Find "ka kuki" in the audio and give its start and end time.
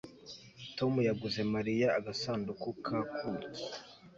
2.85-3.63